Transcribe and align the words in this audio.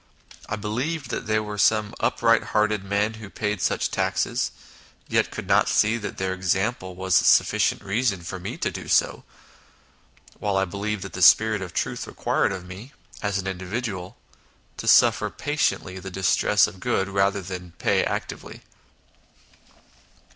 I 0.49 0.55
believed 0.55 1.11
that 1.11 1.27
there 1.27 1.43
were 1.43 1.59
some 1.59 1.93
upright 1.99 2.41
hearted 2.57 2.83
men 2.83 3.13
who 3.21 3.29
paid 3.29 3.61
such 3.61 3.91
taxes, 3.91 4.49
yet 5.07 5.29
could 5.29 5.45
not 5.45 5.69
see 5.69 5.95
that 5.99 6.17
their 6.17 6.33
example 6.33 6.95
was 6.95 7.17
a 7.17 7.21
INTRODUCTION 7.21 7.45
13 7.45 7.45
sufficient 7.61 7.83
reason 7.83 8.21
for 8.23 8.39
me 8.39 8.57
to 8.57 8.71
do 8.71 8.87
so, 8.87 9.23
while 10.39 10.57
I 10.57 10.65
believe 10.65 11.03
that 11.03 11.13
the 11.13 11.21
spirit 11.21 11.61
of 11.61 11.71
truth 11.75 12.07
required 12.07 12.51
of 12.51 12.65
me, 12.65 12.93
as 13.21 13.37
an 13.37 13.45
individual, 13.45 14.17
to 14.77 14.87
suffer 14.87 15.29
patiently 15.29 15.99
the 15.99 16.09
distress 16.09 16.65
of 16.65 16.79
goods, 16.79 17.11
rather 17.11 17.43
than 17.43 17.73
pay 17.77 18.03
actively." 18.03 18.63